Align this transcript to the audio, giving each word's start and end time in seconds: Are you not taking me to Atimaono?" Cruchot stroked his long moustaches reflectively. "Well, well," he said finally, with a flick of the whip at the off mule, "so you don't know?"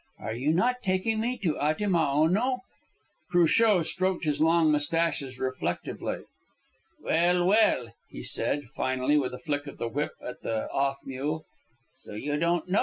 Are 0.17 0.33
you 0.33 0.51
not 0.51 0.81
taking 0.81 1.19
me 1.21 1.37
to 1.43 1.53
Atimaono?" 1.61 2.61
Cruchot 3.31 3.85
stroked 3.85 4.23
his 4.25 4.41
long 4.41 4.71
moustaches 4.71 5.39
reflectively. 5.39 6.23
"Well, 7.03 7.45
well," 7.45 7.93
he 8.09 8.23
said 8.23 8.63
finally, 8.75 9.15
with 9.19 9.35
a 9.35 9.39
flick 9.39 9.67
of 9.67 9.77
the 9.77 9.87
whip 9.89 10.13
at 10.19 10.41
the 10.41 10.67
off 10.71 10.97
mule, 11.05 11.45
"so 11.93 12.13
you 12.15 12.35
don't 12.37 12.67
know?" 12.67 12.79